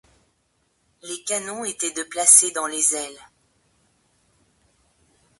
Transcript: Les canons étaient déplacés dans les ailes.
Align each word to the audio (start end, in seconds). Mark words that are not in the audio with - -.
Les 1.03 1.23
canons 1.25 1.63
étaient 1.63 1.91
déplacés 1.93 2.49
dans 2.49 2.65
les 2.65 2.95
ailes. 2.95 3.29